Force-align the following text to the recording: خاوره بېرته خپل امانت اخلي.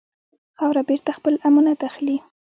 خاوره 0.57 0.81
بېرته 0.89 1.11
خپل 1.17 1.33
امانت 1.47 1.79
اخلي. 1.89 2.17